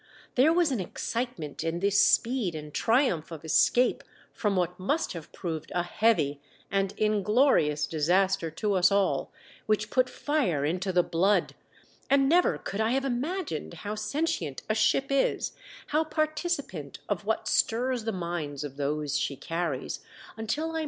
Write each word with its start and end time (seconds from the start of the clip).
There 0.33 0.51
was 0.51 0.71
an 0.71 0.79
excitement 0.79 1.63
in 1.63 1.79
this 1.79 2.03
speed 2.03 2.55
and 2.55 2.73
triumph 2.73 3.29
of 3.29 3.45
escape 3.45 4.03
from 4.33 4.55
what 4.55 4.79
must 4.79 5.13
have 5.13 5.31
proved 5.31 5.71
a 5.75 5.83
heavy 5.83 6.41
and 6.71 6.91
inglorious 6.97 7.85
disaster 7.85 8.49
to 8.49 8.73
us 8.73 8.91
all 8.91 9.31
which 9.67 9.91
put 9.91 10.09
fire 10.09 10.65
into 10.65 10.91
the 10.91 11.03
blood, 11.03 11.53
and 12.09 12.27
never 12.27 12.57
could 12.57 12.81
I 12.81 12.93
have 12.93 13.05
imagined 13.05 13.75
how 13.85 13.93
sentient 13.93 14.63
a 14.67 14.73
ship 14.73 15.11
is, 15.11 15.51
how 15.89 16.03
participent 16.03 16.97
of 17.07 17.23
what 17.25 17.47
stirs 17.47 18.03
the 18.03 18.11
minds 18.11 18.63
of 18.63 18.77
those 18.77 19.19
she 19.19 19.35
carries, 19.35 19.99
until 20.01 20.01
I 20.01 20.01
WE 20.01 20.09
ARE 20.09 20.25
CHASED 20.25 20.29
AND 20.31 20.37
NEARLY 20.69 20.71
CAPTURED. 20.71 20.79